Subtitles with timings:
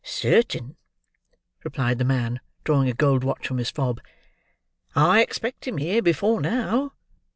[0.03, 0.77] "Certain,"
[1.63, 4.01] replied the man, drawing a gold watch from his fob;
[4.95, 6.93] "I expected him here before now.